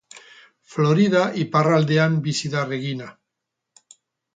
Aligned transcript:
Florida 0.75 1.21
iparraldean 1.43 2.19
bizi 2.31 2.55
da 2.59 2.67
Regina. 2.75 3.15